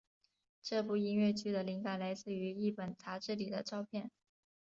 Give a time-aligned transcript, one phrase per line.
[0.63, 4.09] 这部音乐剧的灵感来自于一本杂志里的照片。